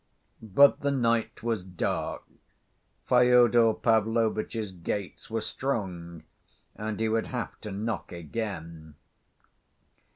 [0.41, 2.23] But the night was dark,
[3.05, 6.23] Fyodor Pavlovitch's gates were strong,
[6.75, 8.95] and he would have to knock again.